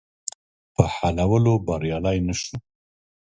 [0.73, 2.55] په حلولو بریالی نه شو.